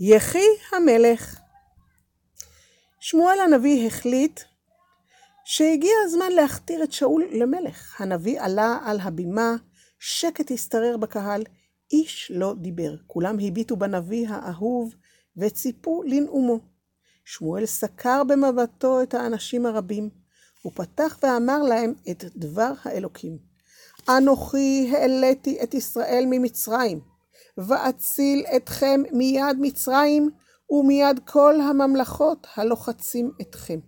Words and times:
יחי 0.00 0.46
המלך. 0.72 1.40
שמואל 3.00 3.40
הנביא 3.40 3.86
החליט 3.86 4.40
שהגיע 5.44 5.92
הזמן 6.04 6.32
להכתיר 6.32 6.84
את 6.84 6.92
שאול 6.92 7.24
למלך. 7.32 8.00
הנביא 8.00 8.40
עלה 8.40 8.78
על 8.84 9.00
הבימה, 9.00 9.56
שקט 9.98 10.50
השתרר 10.50 10.96
בקהל, 10.96 11.44
איש 11.92 12.32
לא 12.34 12.54
דיבר. 12.58 12.96
כולם 13.06 13.36
הביטו 13.40 13.76
בנביא 13.76 14.28
האהוב 14.28 14.94
וציפו 15.36 16.02
לנאומו. 16.02 16.60
שמואל 17.24 17.66
סקר 17.66 18.24
במבטו 18.24 19.02
את 19.02 19.14
האנשים 19.14 19.66
הרבים, 19.66 20.10
הוא 20.62 20.72
פתח 20.74 21.18
ואמר 21.22 21.62
להם 21.62 21.94
את 22.10 22.24
דבר 22.36 22.72
האלוקים. 22.82 23.38
אנוכי 24.08 24.90
העליתי 24.92 25.62
את 25.62 25.74
ישראל 25.74 26.24
ממצרים, 26.30 27.15
ואציל 27.58 28.44
אתכם 28.56 29.02
מיד 29.12 29.56
מצרים 29.60 30.30
ומיד 30.70 31.20
כל 31.24 31.60
הממלכות 31.60 32.46
הלוחצים 32.56 33.30
אתכם. 33.40 33.78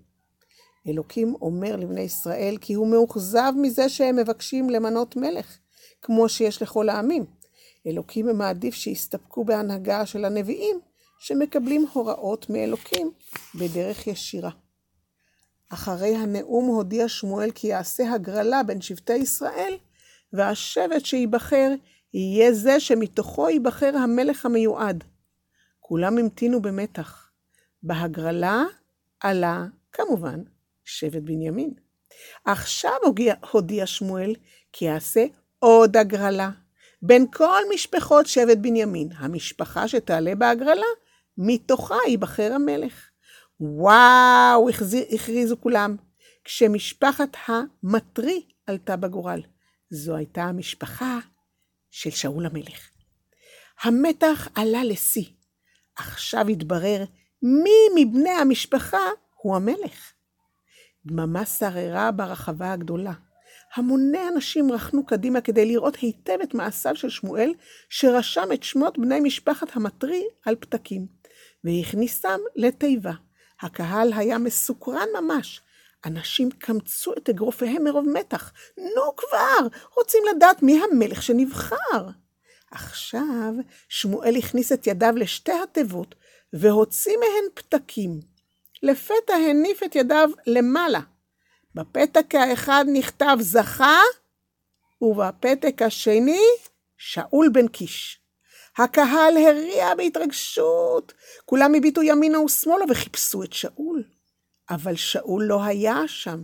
אלוקים 0.89 1.35
אומר 1.41 1.77
לבני 1.77 2.01
ישראל 2.01 2.57
כי 2.61 2.75
הוא 2.75 2.87
מאוכזב 2.91 3.53
מזה 3.57 3.89
שהם 3.89 4.17
מבקשים 4.17 4.71
למנות 4.71 5.17
מלך, 5.17 5.59
כמו 6.03 6.29
שיש 6.29 6.63
לכל 6.63 6.89
העמים. 6.89 7.25
אלוקים 7.87 8.27
מעדיף 8.27 8.75
שיסתפקו 8.75 9.45
בהנהגה 9.45 10.07
של 10.07 10.25
הנביאים, 10.25 10.81
שמקבלים 11.19 11.87
הוראות 11.93 12.51
מאלוקים 12.51 13.11
בדרך 13.55 14.07
ישירה. 14.07 14.51
אחרי 15.69 16.17
הנאום 16.17 16.67
הודיע 16.67 17.09
שמואל 17.09 17.51
כי 17.51 17.67
יעשה 17.67 18.13
הגרלה 18.13 18.63
בין 18.63 18.81
שבטי 18.81 19.17
ישראל, 19.17 19.75
והשבט 20.33 21.05
שייבחר 21.05 21.75
יהיה 22.15 22.53
זה 22.53 22.81
שמתוכו 22.81 23.49
ייבחר 23.49 23.97
המלך 23.97 24.47
המיועד. 24.47 25.05
כולם 25.81 26.19
המתינו 26.19 26.63
במתח. 26.63 27.31
בהגרלה 27.83 28.65
עלה, 29.21 29.65
כמובן, 29.93 30.43
שבט 30.85 31.23
בנימין. 31.23 31.75
עכשיו 32.45 32.93
הודיע, 33.05 33.35
הודיע 33.51 33.87
שמואל 33.87 34.35
כי 34.73 34.85
יעשה 34.85 35.25
עוד 35.59 35.97
הגרלה. 35.97 36.51
בין 37.03 37.27
כל 37.33 37.63
משפחות 37.75 38.27
שבט 38.27 38.59
בנימין, 38.59 39.09
המשפחה 39.17 39.89
שתעלה 39.89 40.35
בהגרלה, 40.35 40.87
מתוכה 41.39 41.97
ייבחר 42.07 42.53
המלך. 42.53 43.09
וואו, 43.61 44.69
הכריזו 45.13 45.57
כולם, 45.61 45.97
כשמשפחת 46.45 47.37
המטרי 47.47 48.43
עלתה 48.67 48.97
בגורל. 48.97 49.41
זו 49.91 50.17
הייתה 50.17 50.43
המשפחה 50.43 51.19
של 51.91 52.11
שאול 52.11 52.47
המלך. 52.47 52.91
המתח 53.83 54.49
עלה 54.55 54.85
לשיא. 54.85 55.25
עכשיו 55.97 56.49
התברר 56.49 57.05
מי 57.43 58.05
מבני 58.05 58.31
המשפחה 58.31 59.09
הוא 59.35 59.57
המלך. 59.57 60.13
דממה 61.07 61.47
שררה 61.47 62.13
ברחבה 62.13 62.73
הגדולה. 62.73 63.13
המוני 63.75 64.29
אנשים 64.29 64.73
רכנו 64.73 65.07
קדימה 65.07 65.41
כדי 65.41 65.67
לראות 65.67 65.97
היטב 65.97 66.39
את 66.43 66.55
מעשיו 66.55 66.97
של 66.97 67.11
שמואל, 67.11 67.53
שרשם 67.89 68.49
את 68.55 68.63
שמות 68.63 68.99
בני 68.99 69.21
משפחת 69.21 69.77
המטרי 69.77 70.23
על 70.45 70.55
פתקים, 70.55 71.07
והכניסם 71.65 72.39
לתיבה. 72.57 73.13
הקהל 73.61 74.13
היה 74.13 74.39
מסוקרן 74.39 75.09
ממש. 75.21 75.61
אנשים 76.05 76.51
קמצו 76.51 77.13
את 77.13 77.29
אגרופיהם 77.29 77.85
מרוב 77.85 78.09
מתח. 78.09 78.53
נו 78.79 79.17
כבר, 79.17 79.69
רוצים 79.97 80.23
לדעת 80.37 80.63
מי 80.63 80.81
המלך 80.83 81.23
שנבחר. 81.23 82.09
עכשיו 82.71 83.53
שמואל 83.89 84.37
הכניס 84.37 84.73
את 84.73 84.87
ידיו 84.87 85.13
לשתי 85.17 85.53
התיבות 85.53 86.15
והוציא 86.53 87.17
מהן 87.17 87.51
פתקים. 87.55 88.21
לפתע 88.83 89.35
הניף 89.35 89.83
את 89.83 89.97
ידיו 89.97 90.31
למעלה. 90.47 91.01
בפתק 91.75 92.35
האחד 92.35 92.85
נכתב 92.93 93.37
זכה, 93.41 94.01
ובפתק 95.01 95.83
השני 95.83 96.47
שאול 96.97 97.49
בן 97.53 97.69
קיש. 97.69 98.21
הקהל 98.79 99.37
הריע 99.37 99.95
בהתרגשות, 99.95 101.13
כולם 101.45 101.75
הביטו 101.75 102.03
ימינה 102.03 102.41
ושמאלה 102.41 102.85
וחיפשו 102.91 103.43
את 103.43 103.53
שאול. 103.53 104.05
אבל 104.71 104.97
שאול 104.97 105.45
לא 105.45 105.65
היה 105.65 106.03
שם. 106.07 106.43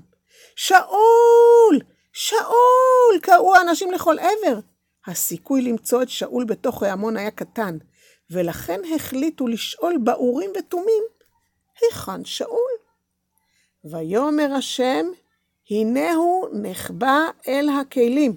שאול! 0.56 1.78
שאול! 2.12 3.20
קראו 3.22 3.56
האנשים 3.56 3.90
לכל 3.90 4.16
עבר. 4.18 4.58
הסיכוי 5.06 5.62
למצוא 5.62 6.02
את 6.02 6.08
שאול 6.08 6.44
בתוך 6.44 6.82
ההמון 6.82 7.16
היה 7.16 7.30
קטן, 7.30 7.78
ולכן 8.30 8.80
החליטו 8.94 9.46
לשאול 9.46 9.98
באורים 10.04 10.50
ותומים, 10.58 11.02
היכן 11.80 12.24
שאול? 12.24 12.72
ויאמר 13.84 14.52
השם, 14.52 15.06
הנה 15.70 16.12
הוא 16.12 16.48
נחבא 16.52 17.18
אל 17.48 17.68
הכלים. 17.80 18.36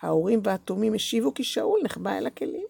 האורים 0.00 0.40
והתומים 0.44 0.94
השיבו 0.94 1.34
כי 1.34 1.44
שאול 1.44 1.80
נחבא 1.84 2.18
אל 2.18 2.26
הכלים. 2.26 2.66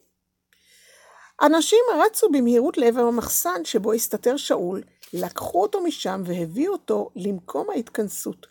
אנשים 1.42 1.78
רצו 2.06 2.28
במהירות 2.28 2.78
לעבר 2.78 3.00
המחסן 3.00 3.64
שבו 3.64 3.92
הסתתר 3.92 4.36
שאול, 4.36 4.82
לקחו 5.12 5.62
אותו 5.62 5.80
משם 5.80 6.22
והביאו 6.24 6.72
אותו 6.72 7.10
למקום 7.16 7.70
ההתכנסות. 7.70 8.46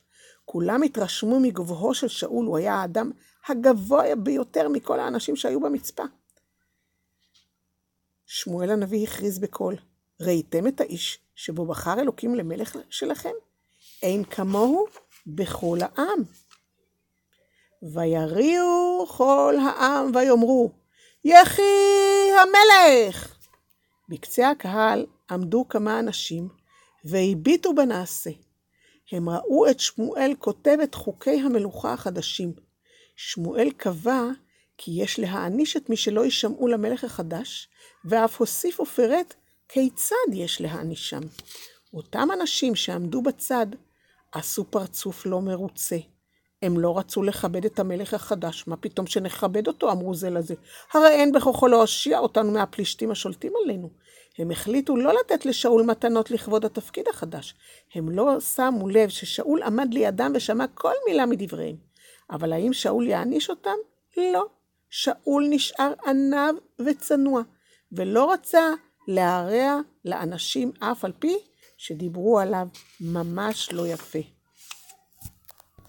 כולם 0.45 0.83
התרשמו 0.83 1.39
מגובהו 1.39 1.93
של 1.93 2.07
שאול, 2.07 2.45
הוא 2.45 2.57
היה 2.57 2.73
האדם 2.73 3.11
הגבוה 3.47 4.15
ביותר 4.15 4.69
מכל 4.69 4.99
האנשים 4.99 5.35
שהיו 5.35 5.59
במצפה. 5.59 6.03
שמואל 8.25 8.69
הנביא 8.69 9.03
הכריז 9.03 9.39
בקול, 9.39 9.75
ראיתם 10.21 10.67
את 10.67 10.81
האיש 10.81 11.19
שבו 11.35 11.65
בחר 11.65 11.99
אלוקים 11.99 12.35
למלך 12.35 12.77
שלכם? 12.89 13.33
אין 14.03 14.23
כמוהו 14.23 14.85
בכל 15.27 15.77
העם. 15.81 16.23
ויריעו 17.93 19.05
כל 19.07 19.55
העם 19.61 20.11
ויאמרו, 20.15 20.71
יחי 21.23 22.04
המלך! 22.41 23.35
בקצה 24.09 24.49
הקהל 24.49 25.05
עמדו 25.31 25.65
כמה 25.69 25.99
אנשים 25.99 26.49
והביטו 27.05 27.75
בנעשה. 27.75 28.29
הם 29.11 29.29
ראו 29.29 29.69
את 29.69 29.79
שמואל 29.79 30.33
כותב 30.39 30.77
את 30.83 30.95
חוקי 30.95 31.41
המלוכה 31.41 31.93
החדשים. 31.93 32.53
שמואל 33.15 33.71
קבע 33.77 34.23
כי 34.77 34.91
יש 34.95 35.19
להעניש 35.19 35.77
את 35.77 35.89
מי 35.89 35.97
שלא 35.97 36.25
יישמעו 36.25 36.67
למלך 36.67 37.03
החדש, 37.03 37.69
ואף 38.05 38.39
הוסיף 38.39 38.79
ופירט 38.79 39.33
כיצד 39.69 40.33
יש 40.33 40.61
להענישם. 40.61 41.21
אותם 41.93 42.27
אנשים 42.33 42.75
שעמדו 42.75 43.21
בצד 43.21 43.67
עשו 44.31 44.71
פרצוף 44.71 45.25
לא 45.25 45.41
מרוצה. 45.41 45.97
הם 46.65 46.79
לא 46.79 46.97
רצו 46.97 47.23
לכבד 47.23 47.65
את 47.65 47.79
המלך 47.79 48.13
החדש, 48.13 48.67
מה 48.67 48.77
פתאום 48.77 49.07
שנכבד 49.07 49.67
אותו, 49.67 49.91
אמרו 49.91 50.15
זה 50.15 50.29
לזה. 50.29 50.55
הרי 50.93 51.09
אין 51.09 51.31
בכוחו 51.31 51.67
להושיע 51.67 52.19
אותנו 52.19 52.51
מהפלישתים 52.51 53.11
השולטים 53.11 53.53
עלינו. 53.63 53.89
הם 54.37 54.51
החליטו 54.51 54.97
לא 54.97 55.13
לתת 55.19 55.45
לשאול 55.45 55.83
מתנות 55.83 56.31
לכבוד 56.31 56.65
התפקיד 56.65 57.07
החדש. 57.07 57.55
הם 57.95 58.09
לא 58.09 58.39
שמו 58.39 58.89
לב 58.89 59.09
ששאול 59.09 59.63
עמד 59.63 59.93
לידם 59.93 60.31
ושמע 60.35 60.65
כל 60.73 60.93
מילה 61.07 61.25
מדבריהם. 61.25 61.75
אבל 62.31 62.53
האם 62.53 62.73
שאול 62.73 63.07
יעניש 63.07 63.49
אותם? 63.49 63.75
לא. 64.17 64.45
שאול 64.89 65.47
נשאר 65.49 65.93
עניו 66.07 66.55
וצנוע, 66.79 67.41
ולא 67.91 68.33
רצה 68.33 68.69
להרע 69.07 69.79
לאנשים 70.05 70.71
אף 70.79 71.05
על 71.05 71.11
פי 71.19 71.37
שדיברו 71.77 72.39
עליו 72.39 72.67
ממש 73.01 73.69
לא 73.73 73.87
יפה. 73.87 74.34